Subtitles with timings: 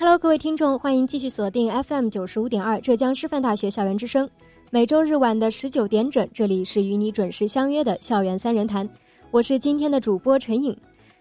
[0.00, 4.26] Hello，各位听众，欢迎继续锁定 FM 九十五点二浙江师范大学校园之声。
[4.70, 8.88] 每周日晚的十九点整，这里是与你准时相约的校园三人谈。
[9.30, 10.74] 我是今天的主播陈颖。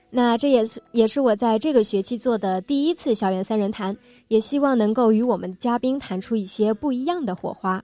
[0.09, 3.94] 那这也是也是我在这个学期做的第一次校园三人谈，
[4.30, 7.83] 也希望能够与我们的嘉宾谈出一些不一样的火花。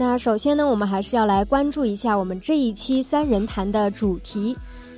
[0.00, 4.56] 那首先呢，我们还是要来关注一下我们这一期三人谈的主题。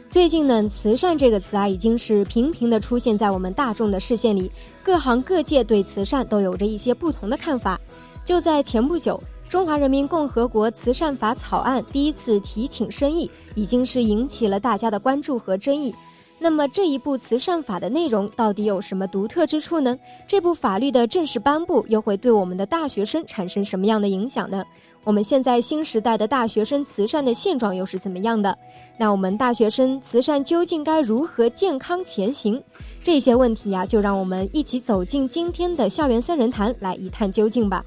[0.09, 4.49] 最近呢，“慈善”这个词啊，已经是频频的出现在我们大众的视线里，
[4.81, 7.77] 各行各界对慈善都有着一些不同的看法。
[8.25, 9.21] 就在前不久，
[9.51, 15.93] 《中华人民共和国慈善法》草案第一次提请审议，已经是引起了大家的关注和争议。
[16.39, 19.99] 那么这一部慈善法的内容到底有什么独特之处呢？
[20.29, 24.65] 这部法律的正式颁布又会对我们的大学生产生什么样的影响呢？
[25.05, 28.57] 我们现在新时代的大学生慈善的现状又是怎么样的？
[28.97, 32.63] 那我们大学生慈善究竟该如何健康前行？
[33.03, 37.85] 这些问题呀，就让我们一起走进今天的校园三人谈来一探究竟吧。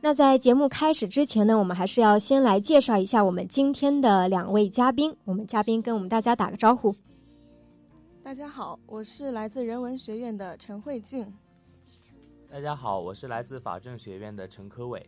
[0.00, 5.14] 那在节目开始之前呢，我们还是要先来介绍一下我们今天的两位嘉宾。
[5.24, 6.94] 我们嘉宾跟我们大家打个招呼。
[8.22, 11.30] 大家好，我是来自人文学院的陈慧静。
[12.48, 15.04] 大家好，我是来自法政学院的陈科伟。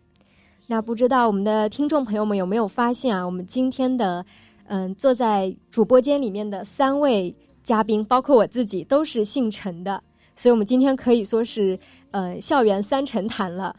[0.71, 3.27] 那不知道我们的听众朋友们有没有发现啊？
[3.27, 4.25] 我们今天的
[4.67, 10.01] 嗯，坐在主播间里面的三位嘉宾，包括我自己，都是姓陈的，
[10.37, 11.77] 所以我们今天可以说是
[12.13, 13.75] 嗯，校园三陈谈了。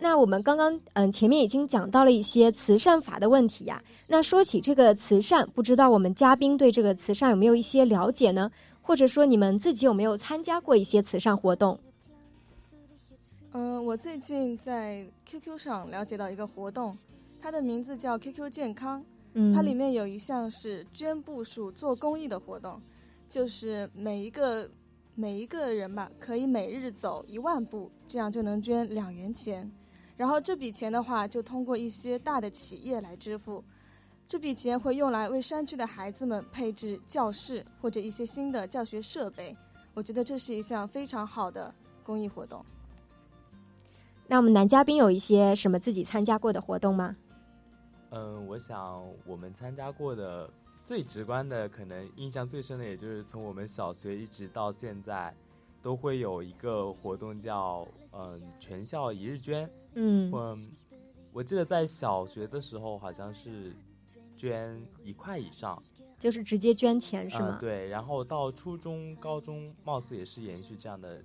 [0.00, 3.80] 那我们刚刚嗯前面已经讲到了一些慈善法的问题呀。
[4.08, 8.50] 那说起这个慈善，不知道我们嘉宾对这个慈善有没有一些了解呢？
[8.82, 11.78] 或者说你们自己有没有参加过一些慈善活动？
[13.56, 16.98] 嗯，我最近在 QQ 上了解到一个活动，
[17.40, 19.04] 它的名字叫 QQ 健康。
[19.34, 22.82] 嗯，它里面有一项是捐步数做公益的活动，
[23.28, 24.68] 就是每一个
[25.14, 29.70] 每一个人吧，可以每日走一万步，这样就能捐两元钱。
[30.16, 33.62] 然后这笔钱的话，就通过一些大的企业来支付。
[34.26, 39.54] 这笔钱会用来为山区的孩子们配置教室或者一些新的教学设备。
[39.94, 41.72] 我觉得这是一项非常好的
[42.02, 42.64] 公益活动。
[44.26, 47.14] 那我们男嘉宾有一些什么自己参加过的活动吗？
[48.10, 50.48] 嗯，我想我们参加过的
[50.84, 55.34] 最直观的，可能印象最深的，也就是从我们小学一直到现在，
[55.82, 59.68] 都会有一个活动叫嗯全校一日捐。
[59.94, 60.70] 嗯，嗯，
[61.32, 63.74] 我记得在小学的时候好像是
[64.36, 65.82] 捐一块以上，
[66.18, 67.58] 就是直接捐钱是吗？
[67.60, 71.20] 对，然后到初中、高中，貌似也是延续这样的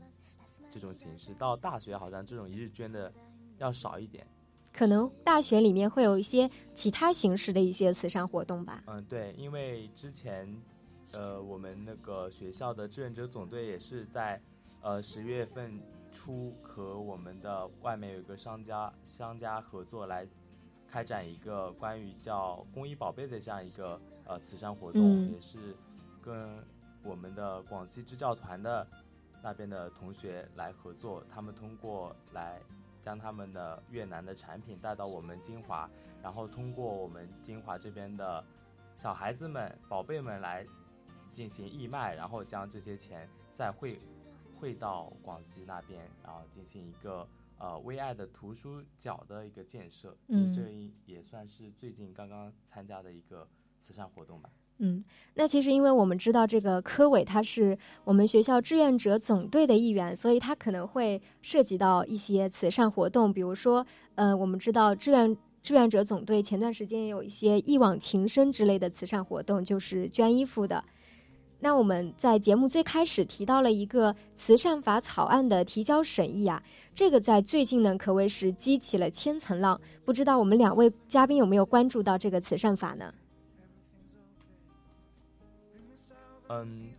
[0.69, 1.33] 这种形式。
[1.33, 3.11] 到大学好像这种一日捐的
[3.57, 4.25] 要少一点。
[4.71, 8.83] 可能大学里面会有一些其他形式的一些慈善活动吧。
[8.85, 10.55] 嗯，对，因为之前，
[11.11, 14.39] 呃，我们那个学校的志愿者总队也是在，
[14.81, 15.81] 呃，十月份
[16.11, 20.25] 初和我们的外面有一个商家商家合作来
[20.87, 25.75] 开展一个关于叫公益宝贝的这样一个呃慈善活动，也是
[26.21, 26.63] 跟
[27.03, 28.87] 我们的广西支教团的
[29.41, 32.61] 那边的同学来合作，他们通过来。
[33.01, 35.89] 将他们的越南的产品带到我们金华，
[36.21, 38.43] 然后通过我们金华这边的
[38.97, 40.67] 小孩子们、宝贝们来
[41.31, 43.97] 进行义卖，然后将这些钱再汇
[44.59, 47.25] 汇到广西那边，然后进行一个
[47.57, 50.15] 呃微爱的图书角的一个建设。
[50.27, 50.69] 嗯，这
[51.05, 53.47] 也算是最近刚刚参加的一个
[53.81, 54.49] 慈善活动吧。
[54.81, 55.03] 嗯，
[55.33, 63.85] 那其实因为我们知道这个科委他是我们学校志愿者总队的一员，所以他可能会涉及到一些慈善活动，比如说，
[64.15, 70.81] 呃，我们知道志愿志愿者总队前段时间也有一些一往情深之类的慈善活动，就是捐衣服的。
[71.59, 76.63] 那我们在节目最开始提到了一个慈善法草案的提交审议啊，
[76.95, 83.13] 这个在最近呢可谓是激起了千层浪，不知道我们两位嘉宾有没有关注到这个慈善法呢？
[86.49, 86.91] 嗯，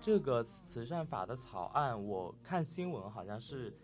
[0.00, 3.74] 这个慈善法的草案，我看新闻好像是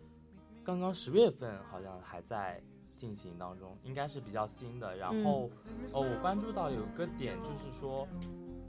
[0.63, 2.61] 刚刚十月份，好像还在
[2.95, 4.95] 进行当中，应该是比较新的。
[4.97, 5.49] 然后，
[5.93, 8.07] 哦，我关注到有个点，就是说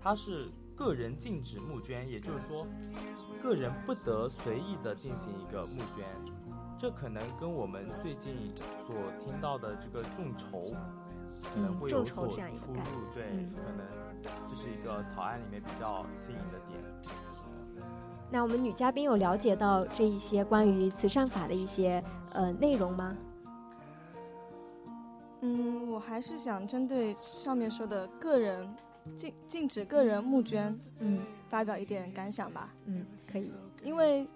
[0.03, 2.67] 它是个人禁止募捐，也就是说
[3.43, 6.07] 个人不得随意的进行一个募捐。
[6.79, 8.55] 这可能跟我们最近
[8.87, 10.63] 所听到的这个众筹
[11.53, 14.10] 可能会有所出入，对，可能。
[14.23, 16.81] 这是一个草案里面比较新颖的点。
[18.33, 22.01] 那我们女嘉宾有了解到这一些关于慈善法的一些
[22.33, 23.17] 呃内容吗？
[25.41, 28.73] 嗯，我还是想针对上面说的个人
[29.17, 32.73] 禁禁止个人募捐，嗯，发表一点感想吧。
[32.85, 33.53] 嗯，可以。
[33.83, 34.29] 因为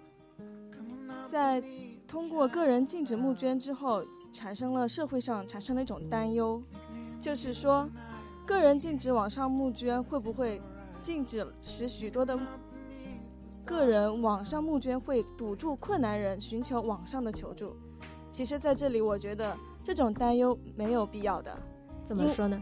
[1.25, 1.63] 在
[2.05, 4.03] 通过个人禁止募捐之后，
[4.33, 6.61] 产生了社会上产生了一种担忧，
[7.21, 7.89] 就是说。
[8.45, 10.61] 个人禁止网上募捐，会不会
[11.01, 12.37] 禁止使许多的
[13.65, 17.75] 个人网上募捐会堵住困难人寻求网上的求助？
[18.31, 21.57] 其实，在这里我觉得这种担忧没有必要的。
[22.03, 22.61] 怎么说呢？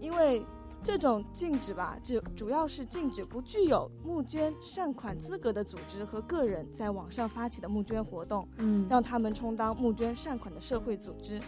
[0.00, 0.44] 因为
[0.82, 11.40] 这种禁止吧，就主要是禁止不具有募捐善款资格的组织和个人在网上发起的募捐活动，嗯，让他们充当募捐善款的社会组织。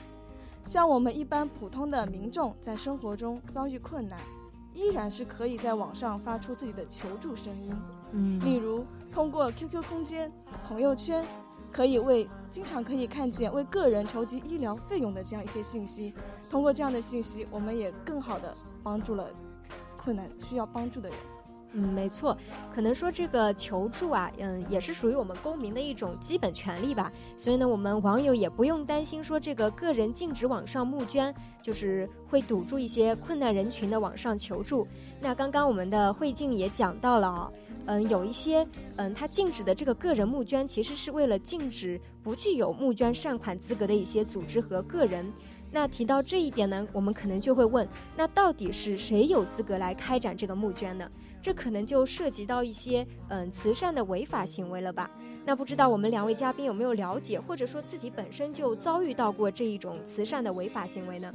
[0.65, 4.19] 像我们一般普通的民众，在生活中遭遇困难，
[4.73, 7.75] 依然是可以在网上发出自己的求助声音。
[8.13, 10.33] 嗯，例如通过 QQ 空间、
[10.65, 11.25] 朋友圈，
[11.71, 16.15] 可以为经常可以看见为个人筹集医疗费用的这样一些信息。
[16.49, 19.29] 通过这样的信息，我们也更好的帮助了
[19.97, 21.19] 困难需要帮助的人。
[21.75, 22.37] 嗯，没错，
[22.75, 27.11] 可能说这个求助啊，嗯，也是属于我们公民的一种基本权利吧。
[27.37, 34.87] 所以呢，我们网友也不用担心说这个个人禁止网上募捐，就是会堵住一些困难人群的网上求助。
[35.21, 37.53] 那刚刚我们的慧静也讲到了啊，
[37.87, 38.67] 嗯，有一些
[38.97, 45.33] 嗯，他禁止的这个个人募捐，其实是为了禁止不具有募捐善款资格的一些组织和个人。
[45.75, 51.11] 那提到这一点呢，我们可能就会问，那到底是谁有资格来开展这个募捐呢？
[51.43, 55.11] 这可能就涉及到一些嗯慈善的违法行为了吧？
[55.45, 61.35] 那不知道我们两位嘉宾有没有了解，或者说自己本身就遭遇到过这一种慈善的违法行为呢？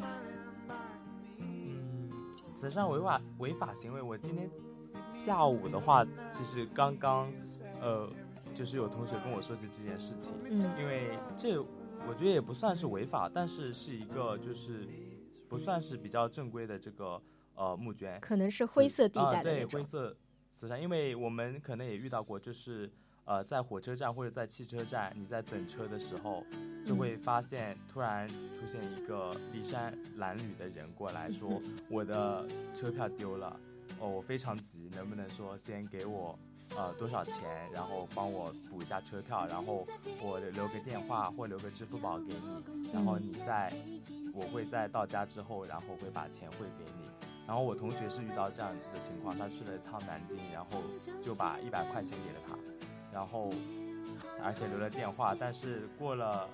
[1.39, 2.09] 嗯，
[2.55, 4.49] 慈善违法违法行为，我今天
[5.11, 7.29] 下午的话，其实刚刚
[7.81, 8.09] 呃，
[8.55, 11.61] 就是有同学跟我说起这件事情，嗯，因为这
[12.07, 14.87] 我觉得也不算是违法，但是是一个就是
[15.49, 17.21] 不算是比较正规的这个。
[17.57, 20.15] 呃，募捐可能是灰色地带的对，灰色
[20.55, 22.87] 慈善，因为我们可能也遇到过，就是
[23.25, 26.43] 呃，在火车站或者在汽车站，你在等车的时候，
[26.85, 33.59] 就会发现突然出现一个衣衫褴褛的人过来说，我的车票丢了，
[33.99, 36.37] 哦，我非常急，能不能说先给我
[36.75, 39.87] 呃多少钱，然后帮我补一下车票，然后
[40.21, 43.73] 我留个电话或留个支付宝给你，然后你在，
[44.33, 47.06] 我会在到家之后，然后会把钱汇给你。
[47.47, 50.81] 然后我同学是遇到这样的情况，他去了一趟南京，然后
[51.23, 52.53] 就把一百块钱给了他，
[53.13, 53.49] 然后
[54.43, 55.33] 而且留了电话。
[55.33, 56.45] 但是过了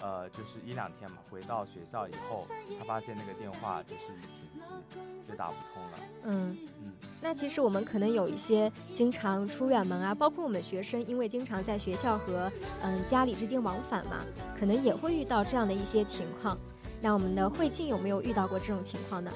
[0.00, 2.46] 呃就是一两天嘛，回到学校以后，
[2.78, 4.30] 他发现那个电话就是停
[4.62, 4.98] 机，
[5.28, 5.98] 就打不通了。
[6.26, 12.50] 嗯嗯，那其实我们可能有一些经常出远门啊，包括我们学生，因为经常在学校和
[12.84, 14.24] 嗯家里之间往返嘛，
[14.56, 16.56] 可能也会遇到这样的一些情况。
[17.02, 19.32] 那我们的慧静有没有遇到过这种情况呢？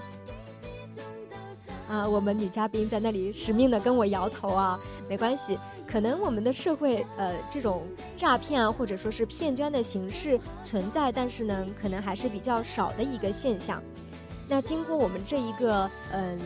[1.88, 4.78] 啊，我们女嘉宾在那里使命的跟我摇头啊，
[5.08, 7.82] 没关系，可能我们的社会呃这种
[8.16, 13.82] 诈骗啊或者说是骗捐的形式存在，但是呢，可能还是比较少的一个现象。
[14.48, 16.38] 那经过我们这一个嗯，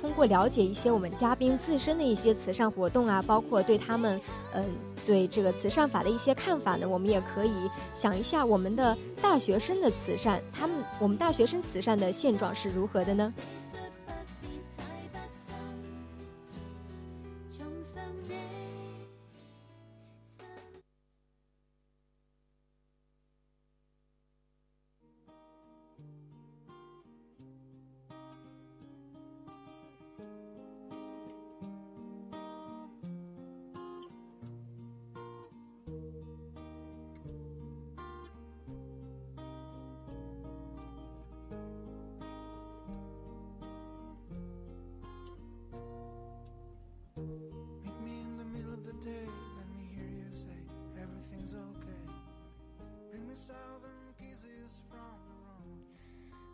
[0.00, 4.20] 通过了解一些我们嘉宾自身的一些慈善活动啊，包括对他们
[4.52, 4.64] 嗯
[5.04, 7.52] 对这个慈善法的一些看法呢，我们也可以
[7.92, 13.34] 想一下我们的大学生的慈善，他们我们大学生慈善的现状是如何的呢？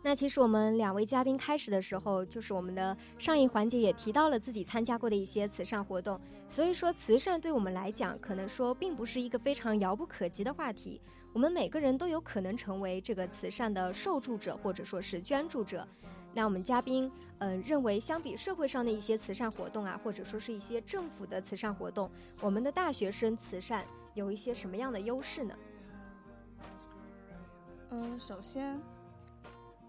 [0.05, 6.19] 那其实我们两位嘉宾开始的时候，就是我们的上一环节也提到了自己参加过的一些慈善活动，
[6.49, 10.99] 所以说慈善对我们来讲，可能说并不是一个非常遥不可及的话题。
[11.31, 15.87] 我们每个人都有可能成为这个慈善的受助者，或者说是捐助者。
[16.33, 25.55] 那我们嘉宾，嗯，认为相比社会上的一些慈善活动啊，或者说是一些政府的慈善活动，我们的大学生慈善有一些什么样的优势呢？
[27.89, 28.79] 嗯，首先。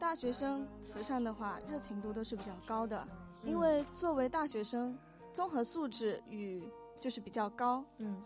[0.05, 3.09] 大学生慈善的话，热情度都是比较高的，
[3.43, 4.97] 因为作为大学生，
[5.33, 6.71] 综合素质与
[7.01, 8.23] 就是比较高，嗯，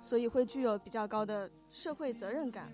[0.00, 2.72] 所以会具有比较高的社会责任感，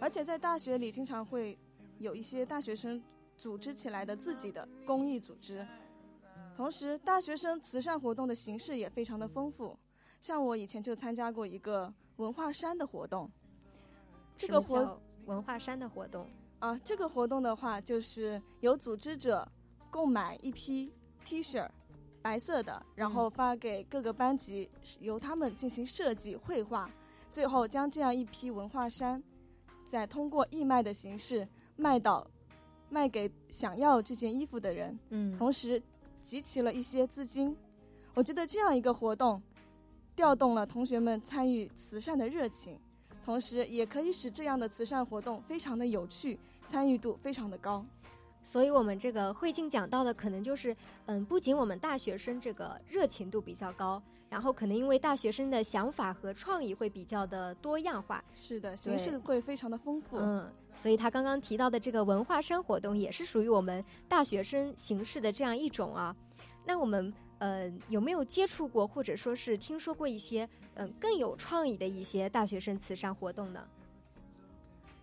[0.00, 1.58] 而且在大学里经常会
[1.98, 3.02] 有一些大学生
[3.36, 5.66] 组织起来的自己的公益组织，
[6.56, 9.76] 同时大学生慈善活动的形式也非常的丰富，
[10.20, 13.28] 像我以前就参加过一个文化衫的活动，
[14.36, 16.30] 这个活文化衫的活动。
[16.62, 19.46] 啊，这个活动的话，就是由组织者
[19.90, 20.92] 购买一批
[21.24, 21.68] T 恤，
[22.22, 26.88] 白色的，然后发给各个班级，由他们进行设计绘画，
[27.28, 29.20] 最后将这样一批文化衫，
[29.84, 32.24] 再通过义卖的形式卖到，
[32.88, 34.96] 卖给想要这件衣服的人。
[35.10, 35.82] 嗯，同时
[36.22, 37.56] 集齐了一些资金。
[38.14, 39.42] 我觉得这样一个活动，
[40.14, 42.78] 调动了同学们参与慈善的热情。
[43.24, 47.84] 同时，也可以使这样的慈善活动非常的有趣，参与度非常的高。
[48.42, 50.76] 所以，我们这个慧静讲到的，可能就是，
[51.06, 58.22] 嗯，不仅我们大学生这个热情度比较高，然后可能因为大学生的想法和创意会比较的多样化。
[58.34, 60.18] 是的，形式会非常的丰富。
[60.18, 66.14] 嗯，所以他刚刚提到的这个文化衫活动，也是属于我们大学生形式的这样一种啊。
[66.66, 67.14] 那我们。
[67.42, 73.68] 呃，有没有接触过，或者说是听说过一些嗯更有创意的一些大学生慈善活动呢？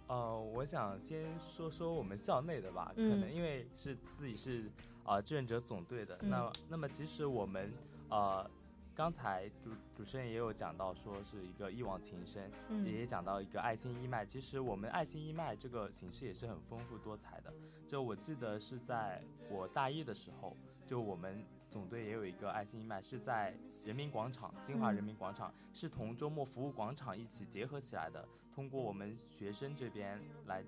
[0.08, 4.72] 呃，我想先说说我们校内的吧，可能因为是自己是
[5.03, 7.74] 啊志愿者总队的，那那么其实我们
[8.08, 8.50] 呃
[8.96, 12.50] 刚才主主持人也有讲到，说是一个一往情深，
[12.86, 17.53] 也讲到一个爱心义卖，其实我们爱心义卖这个形式也是很丰富多彩的。
[17.86, 20.55] 就我记得是在我大一的时候，
[20.88, 21.43] 就我们。
[21.69, 28.27] 总队也有一个爱心义卖，是在人民广场，金华人民广场，是同周末服务广场一起结合起来的。
[28.51, 30.63] 通过我们学生这边来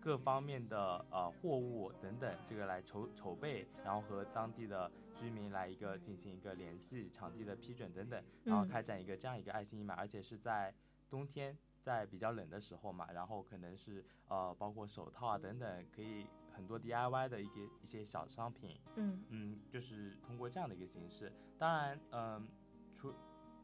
[0.00, 10.72] 各方面的呃货物等等，这个来筹筹备，然后和当地的居民来一个进行一个联系，场地的批准等等，然后开展一个这样一个爱心义卖，而且是在
[11.10, 16.26] 冬天，在比较冷的时候嘛，然后可能是呃包括手套啊等等可以。
[16.60, 21.32] 很多 DIY 的一个一些小商品，嗯嗯，就是通过这样的一个形式。
[21.56, 22.46] 当然，嗯，
[22.94, 23.14] 除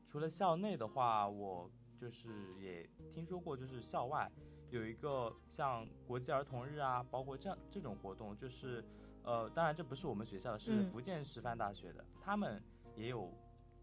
[0.07, 4.33] 除了校内的话，我就是也听说过，就是校外
[4.71, 8.83] 有一个像国际儿童日啊，包括这样这种活动，就是
[9.25, 12.63] 呃，当然这不是我们学校的，是福建师范大学的，他们
[12.95, 13.31] 也有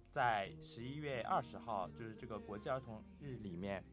[0.09, 3.83] 在十一月二十号，就是这个国际儿童日里面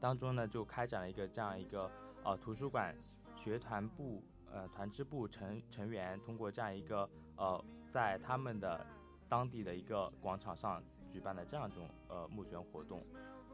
[0.00, 1.88] 当中呢，就开展了一个这样一个
[2.24, 2.92] 呃图书馆。
[3.38, 8.84] 学团部呃团支部成成员通过这样一个呃在他们的
[9.28, 13.02] 当地的一个广场上举办的这样一种呃募捐活动，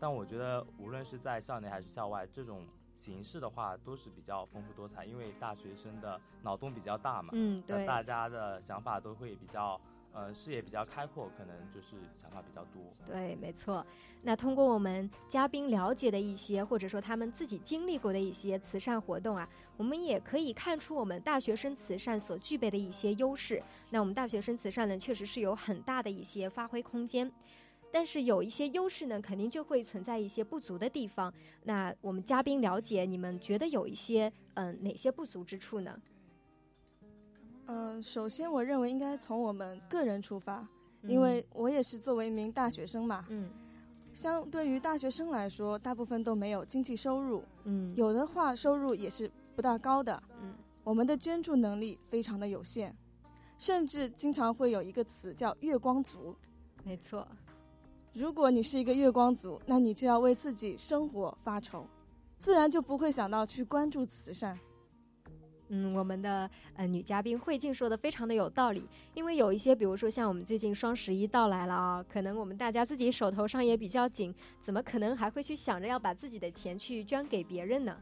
[0.01, 9.81] 但我觉得无论是在校内还是校外，这种形式的话都是比较丰富多彩，因为大学生的脑洞比较大嘛，嗯对，大家的想法都会比较
[10.15, 12.81] 呃，视野比较开阔，可能就是想法比较多。
[13.05, 13.85] 对，没错。
[14.23, 23.61] 那通过我们嘉宾了解的一些，或者说他们自己经历过的一些慈善活动啊，我们也可以看出我们大学生慈善所具备的一些优势。
[23.91, 27.31] 那我们大学生慈善呢，确实是有很大的一些发挥空间，
[27.91, 31.35] 但是有一些优势呢，肯定就会存在一些不足的地方。
[31.65, 36.01] 那我们嘉宾了解，你们觉得有一些嗯哪些不足之处呢？
[37.67, 40.67] 嗯，首先我认为应该从我们个人出发，
[41.03, 43.25] 因为我也是作为一名大学生嘛。
[43.29, 43.49] 嗯，
[44.13, 47.43] 相对于大学生来说，大部分都没有经济收入。
[47.65, 50.23] 嗯，有的话收入也是不大高的。
[50.43, 52.95] 嗯，我们的捐助能力非常的有限，
[53.57, 56.37] 甚至经常会有一个词叫“月光族”。
[56.85, 57.27] 没错，
[58.13, 61.87] 如果你是一个月光族，那你就要为自己生活发愁，
[62.37, 64.59] 自然就不会想到去关注慈善。
[65.69, 77.97] 嗯，我们的呃女嘉宾慧静说的非常的有道理，因为有一些，比如说像我们最近双十一到来了啊，可能我们大家自己手头上也比较紧，怎么可能还会去想着要把自己的钱去捐给别人呢？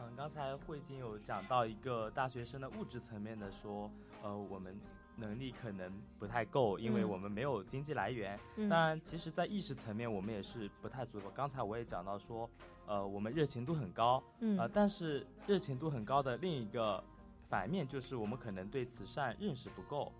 [0.00, 3.90] 嗯，刚才慧静有讲到一个大学生的物质层面的说，
[4.22, 4.78] 呃，我们。
[5.18, 8.38] 能力可能不太够，因为我们没有经济来源。
[8.56, 11.28] 当然，其实，在意识层面，我们也是不太足够。
[11.34, 12.48] 刚才我也讲到说，
[12.86, 14.22] 呃，我们热情度很高，
[14.56, 17.02] 呃，但是热情度很高的另一个
[17.48, 20.12] 反面就是我们可能对慈善认识不够，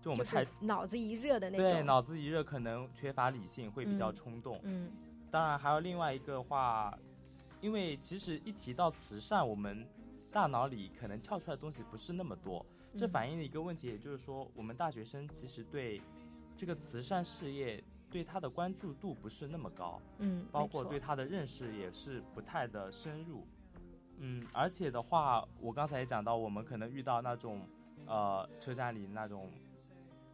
[0.00, 1.68] 就我们太脑子一热的那种。
[1.68, 4.58] 对，脑子一热可能缺乏理性，会比较冲动。
[4.62, 4.90] 嗯，
[5.30, 6.96] 当然还有另外一个话，
[7.60, 9.86] 因为其实一提到慈善，我们
[10.32, 12.64] 大脑里可能跳出来的东西不是那么多。
[12.96, 16.00] 这反映了一个问题，也就是说，我们大学生其实对
[16.56, 23.46] 这个慈善事业对他的关注度不是那么高，嗯，包括对他的认识也是不太的深入，
[24.18, 27.68] 嗯，而且的话，我刚才也讲到，我们可能遇到那种
[28.06, 29.52] 呃车站里那种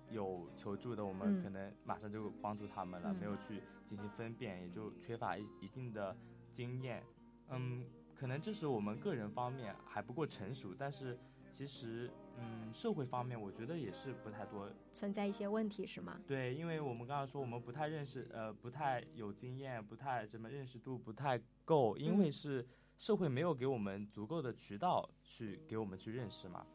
[0.08, 6.16] 有求助的，我们可能马上就帮助他们了，没有去进行分辨，也就缺乏一一定的
[6.48, 7.02] 经验，
[7.48, 11.18] 嗯，可能这是我们个人方面还不够成熟，但是
[11.50, 12.08] 其实。
[12.38, 16.20] 嗯，社会方面我觉得也是不太多存在一些问题，是吗？
[16.26, 22.66] 对，因为我们刚刚说我们不太认识，呃，不太有经验，不太什么认识度不太够，因为是
[22.96, 26.66] 社会没有给我们足够的渠道去给我们去认识嘛。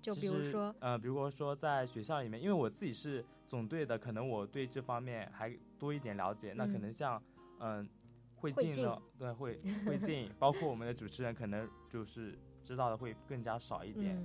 [0.00, 6.52] 就比如说，呃，比如说在学校里面，因为我自己是总队的，可能我对这方面还多一点了解。
[6.52, 7.22] 那可能像，
[7.58, 7.88] 嗯，
[8.36, 14.22] 会进的，对，会会进， 包括我们的主持人，可能就是知道的会更加少一点。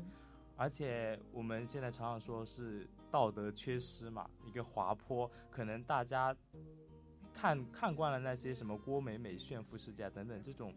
[0.59, 6.35] 而且我们现在常常说是道德缺失嘛，一个滑坡，可能大家
[7.33, 10.73] 看看惯了那些什么郭美美炫富事件等等这种，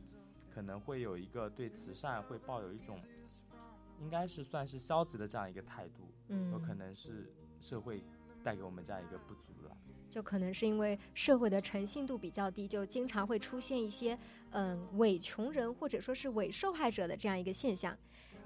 [0.55, 3.01] 可能会有一个对慈善会抱有一种，
[4.01, 8.05] 应该是算是消极的这样一个态度，嗯，有可能是社会
[8.45, 9.77] 带给我们这样一个不足了，
[10.09, 14.17] 就可能是因为社会的诚信度比较低，就经常会出现一些
[14.53, 17.99] 嗯伪穷人或者说是伪受害者的这样一个现象。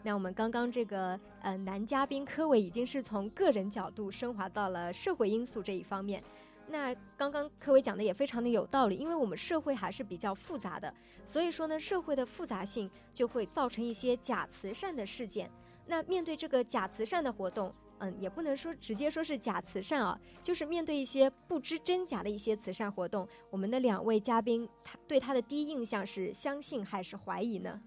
[0.07, 6.23] 那我们刚刚这个呃男嘉宾柯伟已经是从个人角度升华到了社会因素这一方面。
[6.69, 15.51] 那刚刚柯伟讲的也非常的有道理，因为我们社会还是比较复杂的，所以说呢，社会的复杂性就会造成一些假慈善的事件。
[15.85, 27.83] 那面对这个假慈善的活动，嗯，也不能说直接说是假慈善啊，就是面对一些不知真假的一些慈善活动，我们的两位嘉宾他对他的第一印象是相信还是怀疑呢？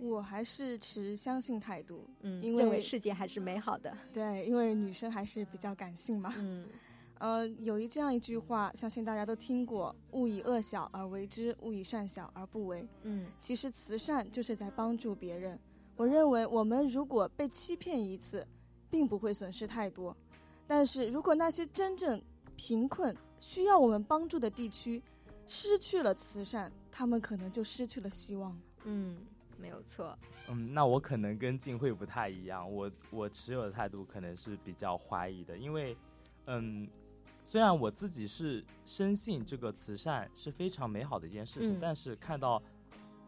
[0.00, 3.94] 我还是持相信态度，嗯，因为世界还是美好的。
[4.12, 6.32] 对，因为女生还是比较感性嘛。
[6.38, 6.66] 嗯，
[7.18, 15.58] 呃，有一这样一句话，相信大家都听过：“勿以恶小而为之，勿以善小而不为。”嗯，其实慈善就是在帮助别人。
[15.96, 18.46] 我认为，我们如果被欺骗一次，
[18.88, 20.14] 并不会损失太多；
[20.66, 22.22] 但是如果那些真正
[22.56, 25.02] 贫困、需要我们帮助的地区
[25.46, 28.58] 失去了慈善，他们可能就失去了希望。
[28.84, 29.14] 嗯。
[29.60, 30.16] 没有错，
[30.48, 35.96] 嗯，那我可能跟静慧不太一样，我我持有的态度可能是比较怀疑的，因为，
[36.46, 36.88] 嗯，
[37.44, 42.62] 虽然我自己是深信这个慈善是非常美好的一件事情，但是看到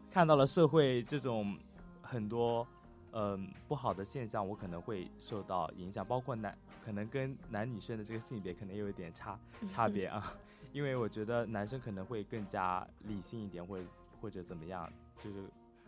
[0.09, 1.57] 看到了社会这种
[2.01, 2.67] 很多
[3.11, 10.35] 嗯不好的现象，我可能会受到影响，包括男可能跟男女生的这个性别可能有一点差差别 啊，
[10.73, 13.85] 因为我觉得男生可能会更加理性一点，或者
[14.19, 14.91] 或者怎么样，
[15.23, 15.43] 就是。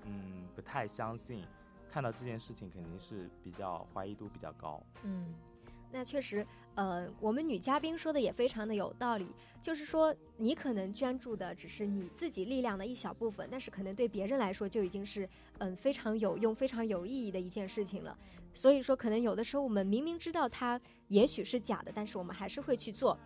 [0.05, 1.43] 嗯，不太相信，
[1.91, 4.81] 看到这件事情肯定是比较怀疑度比较高。
[5.03, 5.33] 嗯，
[5.91, 9.27] 那确实，呃，我们女嘉宾说的也非常的有道理，
[9.61, 15.27] 就是说你可能捐助的只是你自己力量的一小部分，但是可能对别人来说就已经是
[15.59, 18.17] 嗯非常有用、非常有意义的一件事情了。
[18.53, 23.17] 所以说，可能有的时候我们明明知道它也许是假的，但是我们还是会去做。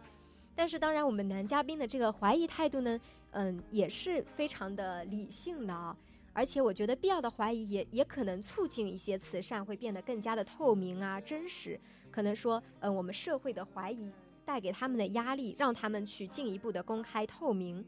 [0.55, 2.99] 但是当然，我们男嘉宾的这个怀疑态度呢，
[3.31, 5.95] 嗯，也是非常的理性的啊。
[6.39, 11.78] 而且我觉得必要的怀疑也也可能促进一些慈善会变得更加的透明啊、真实。
[12.10, 14.10] 可能说，嗯，我们社会的怀疑
[14.45, 17.86] 带给他们的压力，让他们去进一步的公开透明。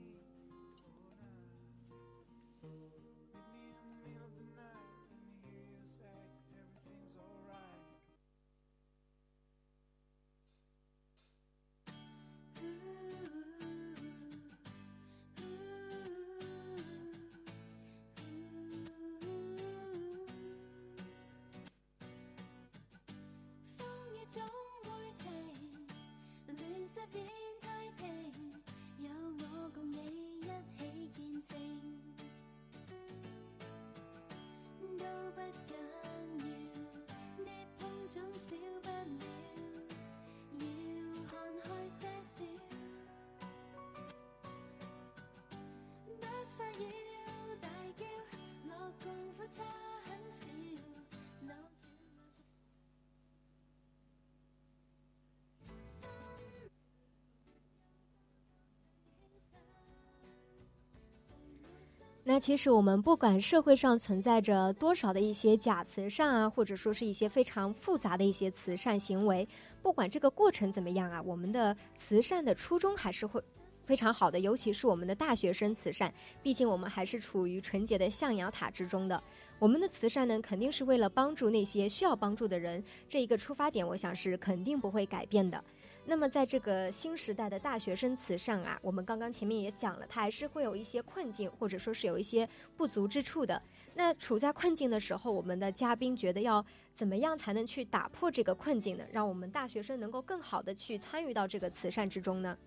[62.24, 69.48] 那其实我们不管社会上存在着多少的一些假慈善啊，或者说是一些非常复杂的一些慈善行为，
[69.82, 73.42] 不管这个过程怎么样啊，我们的慈善的初衷还是会
[73.88, 74.40] 非常好的。
[74.40, 79.22] 尤其是我们的大学生慈善，毕竟我们还是处于纯洁的象牙塔之中的。
[79.58, 85.62] 我们的慈善呢，肯定是为了帮助那些需要帮助的人，这一个出发点，我想是肯定不会改变的。
[86.04, 93.62] 那么，在这个新时代的大学生慈善啊，我们刚刚前面也讲了，它还是会有一些困境，或者说是有一些不足之处的。
[93.94, 99.06] 那处在困境的时候，我们的嘉宾觉得要怎么样才能去打破这个困境呢？
[99.12, 102.58] 让我们大学生能够更好的去参与到这个慈善之中呢？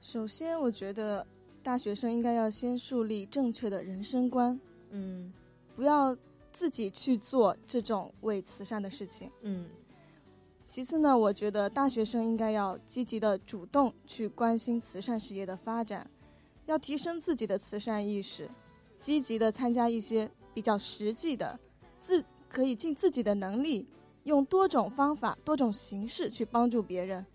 [0.00, 1.26] 首先，我觉得
[1.62, 4.60] 大学生应该要先树立正确的人生观，
[4.90, 5.32] 嗯，
[5.74, 6.16] 不要
[6.52, 9.68] 自己去做这种为慈善的事情，嗯。
[10.70, 16.08] 其次呢，我觉得大学生应该要积极的主动去关心慈善事业的发展，
[16.66, 18.48] 要提升自己的慈善意识，
[19.00, 21.58] 积极的参加一些比较实际的，
[21.98, 23.84] 自可以尽自己的能力，
[24.22, 27.26] 用多种方法、多种形式去帮助别人，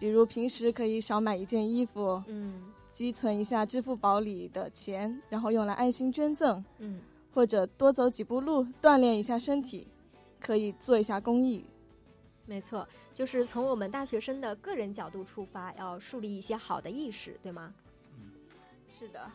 [0.00, 7.00] 比如平时可以少买一件衣服，嗯，积存一下支付宝里的钱，然后用来爱心捐赠，嗯，
[7.32, 9.86] 或者多走几步路，锻炼一下身体，
[10.40, 11.64] 可以做一下公益。
[12.50, 12.84] 没错，
[13.14, 17.72] 就是从我们大学生的个人角度出发，要树立一些好的意识，对吗？
[18.18, 18.32] 嗯，
[18.88, 19.30] 是的。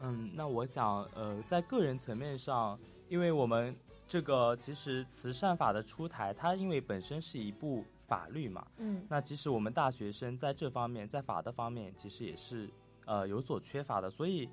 [0.00, 3.76] 嗯，那我想，呃，在个人层面上，因为我们
[4.08, 12.70] 这个其实慈善法的出台，它因为本身是一部法律嘛，嗯，那其实我们大学生在这方面，在法的方面，其实也是
[13.04, 14.08] 呃有所缺乏的。
[14.08, 14.48] 所以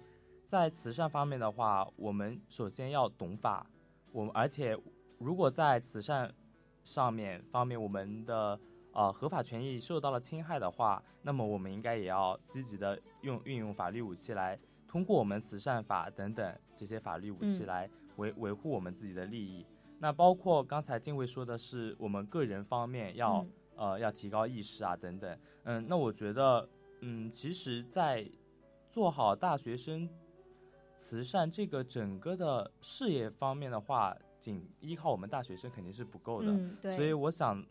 [0.45, 3.65] 在慈善方面的话，我们首先要懂法，
[4.11, 4.77] 我们而且
[5.17, 6.29] 如果在慈善
[6.83, 8.59] 上面方面，我们的
[8.93, 19.65] 呃合法权益受到了侵害的话，那么我们应该也要积极的用运用法律武器来通过我们慈善法等等这些法律武器来维维护我们自己的利益。
[19.99, 25.39] 那包括刚才静慧说的是我们个人方面要呃要提高意识啊等等。
[25.63, 26.67] 嗯，那我觉得
[27.01, 28.27] 嗯，其实，在
[28.89, 30.09] 做好大学生
[30.97, 34.17] 慈善这个整个的事业方面的话。
[34.39, 37.61] 仅依靠我们大学生肯定是不够的，所以我想，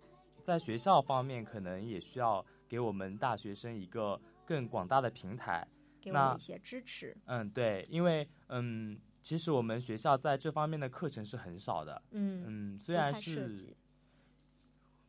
[0.43, 5.67] 在学校方面可能也需要给我们大学生一个更广大的平台，
[6.01, 7.17] 给我们一些支持。
[7.25, 12.03] 嗯，对，因为嗯，其实我们学校在这方面的课程是很少的。
[12.11, 13.75] 嗯嗯，虽然是，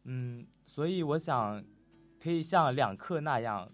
[0.05, 1.63] 嗯，所以我想
[2.21, 3.69] 可以像两课那样，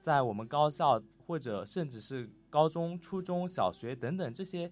[0.00, 4.70] 在我们高校或者甚至是高中、初中小学等等这些。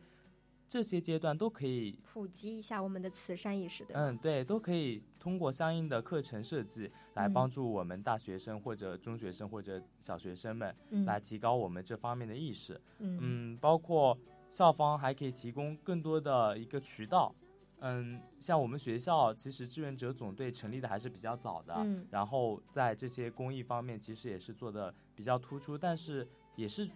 [0.74, 10.74] 这些阶段都可以普及一下我们的慈善意识，对嗯，对，都可以通过相应的课程设计来帮助我们大学生或者中学生或者小学生们
[11.06, 12.80] 来提高我们这方面的意识。
[12.98, 17.32] 嗯，包括校方还可以提供更多的一个渠道。
[17.78, 26.90] 嗯，像我们学校其实志愿者总队成立的还是比较早的，嗯，然后在这些公益方面其实也是做的比较突出，但是也是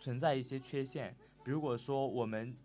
[0.00, 1.14] 存在一些缺陷。
[1.44, 2.56] 如果说我们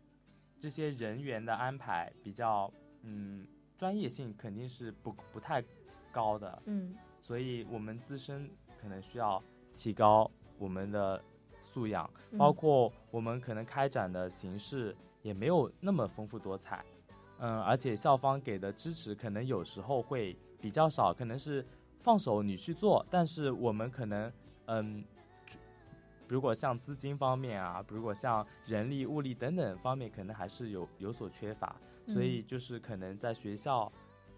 [0.64, 2.72] 这些人员的安排比较，
[3.02, 3.46] 嗯，
[3.78, 5.62] 专业性肯定是不不太
[6.10, 8.50] 高的，嗯，所以我们自身
[8.80, 11.22] 可能需要提高我们的
[11.62, 16.82] 素养，包括我们可能开展的形式也没有那么丰富多彩，
[17.40, 21.66] 嗯，而且校方给的支持可能有时候会比较少，可能是
[22.00, 24.32] 放手你去做，但是我们可能
[24.68, 25.04] 嗯。
[26.28, 31.76] 如果像资金方面啊，如果像人力、物力等等方面，可能还是有有所缺乏，
[32.08, 33.92] 所以就是可能在学校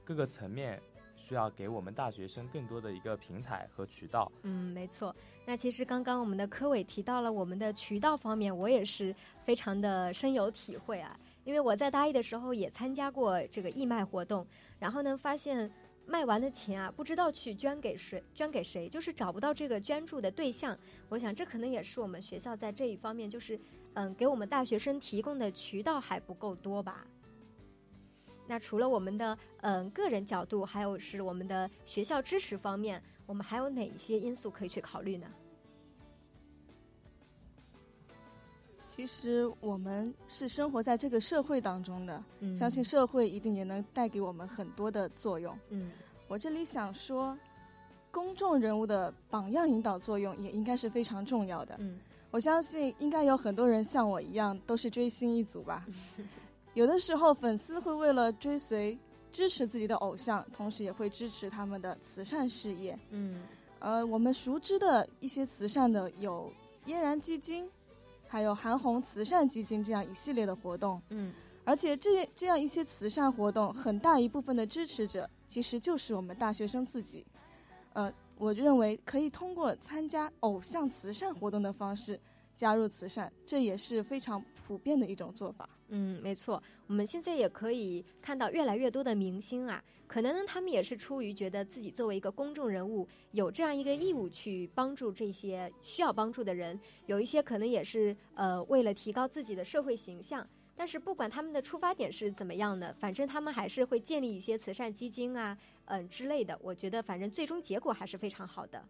[0.04, 0.82] 各个层面
[1.15, 4.32] 需要给我们大学生更多的一个平台和渠道。
[4.43, 5.15] 嗯，没错。
[5.45, 14.45] 那其实刚刚我们的科委提到了我们的渠道方面，我也是非常的深有体会啊，因为我在大一的时候也参加过这个义卖活动，
[14.80, 15.71] 然后呢发现。
[16.07, 20.77] 卖完的钱啊，不知道去捐给谁，捐给谁，就是找不到这个捐助的对象。
[21.09, 23.59] 我想，这可能也是我们学校在这一方面，就是
[23.93, 27.05] 嗯，给我们大学生提供的渠道还不够多吧。
[28.47, 35.27] 那除了我们的嗯个人角度，还有是我们的学校支持方面，我们还有哪一些因素可以去考虑呢？
[38.95, 42.23] 其实我们是生活在这个社会当中的，
[42.55, 45.53] 相信社会一定也能带给我们很多的作用。
[45.67, 45.91] 嗯，
[46.29, 47.38] 我这里想说，
[48.10, 51.75] 公众人物的榜样引导作用也应该是非常重要的。
[51.79, 51.99] 嗯，
[52.31, 55.86] 我相信应该有很多人像我一样都是追星一族吧。
[56.73, 58.97] 有的时候粉丝会为了追随、
[59.34, 62.97] 支持自己的偶像，同时也会支持他们的慈善事业。
[63.10, 63.43] 嗯，
[63.79, 66.49] 呃，我们熟知的一些慈善的有
[66.86, 67.69] 嫣然基金。
[68.36, 71.32] 还有韩红慈善基金这样一系列的活动，嗯，
[71.63, 77.26] 而且这这样一些慈善活动，很大一部分的支持者其实就是我们大学生自己。
[77.93, 82.19] 呃，我认为可以通过参加偶像慈善活动的方式
[82.55, 85.69] 加入慈善，这也是非常普遍的一种做法。
[85.89, 89.83] 嗯，没错，我们现在也可以看到越来越多的明星啊。
[90.07, 96.79] 可能呢，他们也是出于觉得自己作为一个公众人物，有这样一个义务去帮助这些需要帮助的人。
[97.07, 100.47] 有一些可能也是呃为了提高自己的社会形象。
[100.77, 106.57] 但是不管他们的出发点是怎么样的，反正他们还是会建立一些慈善基金啊，嗯之类的。
[106.61, 108.83] 我觉得反正最终结果还是非常好的。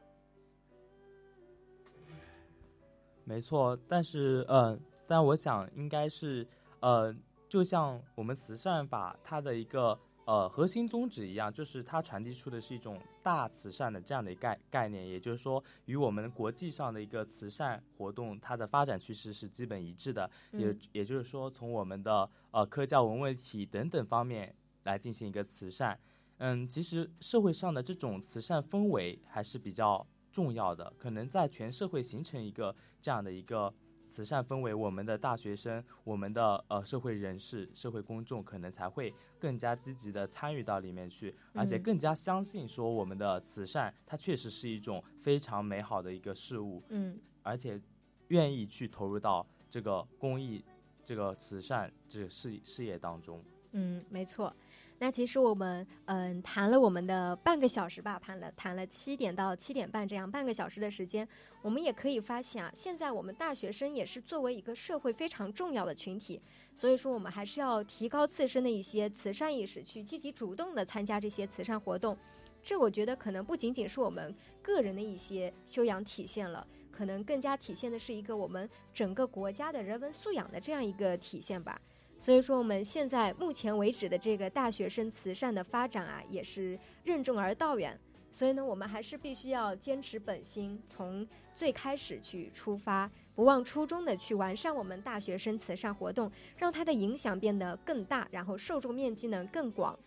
[3.26, 6.48] 没错，但是嗯，但我想应该是
[6.80, 7.14] 呃，
[7.50, 10.00] 就像我们慈善法它的一个。
[10.28, 20.28] 呃，核心宗旨一样，就是它传递出的是一种大慈善的这样的一概概念，也就是说，与我们国际上的一个慈善活动它的发展趋势是基本一致的。
[20.54, 24.52] 也也就是说，从我们的呃科教文文体等等方面
[24.86, 25.96] 来进行一个慈善。
[26.40, 30.04] 嗯，其实社会上的这种慈善氛围还是比较
[30.36, 33.74] 重要的，可能在全社会形成一个这样的一个。
[34.08, 47.82] 慈善氛围，我们的大学生，我们的呃社会人士、社会公众，可能才会更加积极的参与到里面去，而且更加相信说我们的慈善，它确实是一种非常美好的一个事物，嗯，而且
[48.30, 50.64] 愿意去投入到这个公益、
[51.04, 53.44] 这个慈善这个事事业当中。
[53.74, 54.56] 嗯，没错。
[54.98, 61.28] 那其实我们嗯谈了我们的半个小时吧，谈了谈了七点到七点半这样半个小时的时间，
[61.62, 66.42] 我们也可以发现啊，现在我们大学生也是作为一个社会非常重要的群体，
[66.74, 72.18] 所以说我们还是要提高自身的一些慈善意识，去积极主动的参加这些慈善活动。
[72.64, 81.80] 这我觉得可能不仅仅是我们个人的一些修养体现了，可能更加体现的是一个我们整个国家的人文素养的这样一个体现吧。
[82.18, 88.00] 所以说，我们现在目前为止的这个大学生慈善的发展啊，也是任重而道远。
[88.32, 91.26] 所以呢，我们还是必须要坚持本心，从
[91.56, 99.98] 最开始去出发，不忘初衷的去完善我们大学生慈善活动，让它的影响变得更大，然后受众面积呢更广。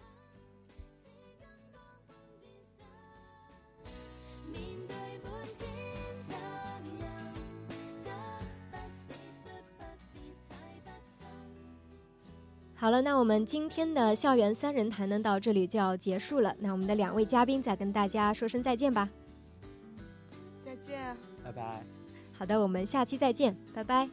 [12.80, 16.54] 好了，那我们今天的校园三人谈呢，到这里就要结束了。
[16.60, 19.08] 那我们的两位嘉宾再跟大家说声再见吧。
[20.60, 21.82] 再见，拜拜。
[22.32, 24.08] 好的，我们下期再见，拜拜。